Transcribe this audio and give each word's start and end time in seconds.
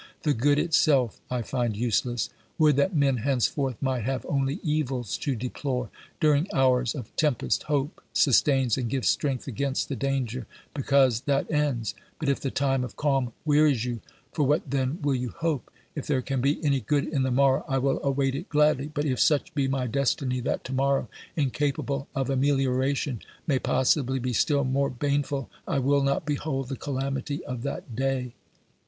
The 0.23 0.33
good 0.33 0.57
itself 0.57 1.21
I 1.29 1.43
find 1.43 1.77
useless; 1.77 2.31
would 2.57 2.75
that 2.77 2.95
men 2.95 3.17
henceforth 3.17 3.79
might 3.81 4.01
have 4.03 4.25
only 4.27 4.59
evils 4.63 5.15
to 5.19 5.35
deplore! 5.35 5.91
During 6.19 6.47
hours 6.51 6.95
of 6.95 7.15
tempest 7.15 7.61
hope 7.69 8.01
sustains 8.11 8.79
and 8.79 8.89
gives 8.89 9.07
strength 9.09 9.47
against 9.47 9.89
the 9.89 9.95
danger, 9.95 10.47
because 10.73 11.21
that 11.27 11.51
ends, 11.51 11.93
but 12.17 12.29
if 12.29 12.39
the 12.39 12.49
time 12.49 12.83
of 12.83 12.95
calm 12.95 13.31
wearies 13.45 13.85
you, 13.85 14.01
for 14.33 14.41
what 14.41 14.67
then 14.67 14.97
will 15.03 15.13
you 15.13 15.29
hope? 15.37 15.69
If 15.93 16.07
there 16.07 16.23
can 16.23 16.41
be 16.41 16.57
any 16.65 16.79
good 16.81 17.05
in 17.05 17.21
the 17.21 17.29
morrow 17.29 17.63
I 17.69 17.77
will 17.77 17.99
await 18.03 18.33
it 18.33 18.49
gladly, 18.49 18.89
but 18.91 19.05
if 19.05 19.19
such 19.19 19.53
be 19.53 19.67
my 19.67 19.85
destiny 19.85 20.39
that 20.39 20.63
to 20.63 20.73
morrow, 20.73 21.09
incapable 21.35 22.07
of 22.15 22.27
amelioration, 22.31 23.19
may 23.45 23.59
possibly 23.59 24.17
be 24.17 24.33
still 24.33 24.63
more 24.63 24.89
baneful, 24.89 25.51
I 25.67 25.77
will 25.77 26.01
not 26.01 26.25
behold 26.25 26.69
the 26.69 26.75
calamity 26.75 27.45
of 27.45 27.61
that 27.61 27.95
day. 27.95 28.33